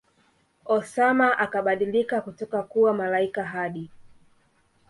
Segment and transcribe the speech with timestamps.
[0.65, 3.89] Osama akabadilika kutoka kuwa malaika Hadi